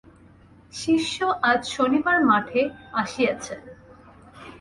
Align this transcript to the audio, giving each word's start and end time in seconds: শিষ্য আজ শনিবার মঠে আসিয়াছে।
শিষ্য 0.73 1.17
আজ 1.41 1.61
শনিবার 1.67 2.17
মঠে 2.25 2.61
আসিয়াছে। 2.93 3.55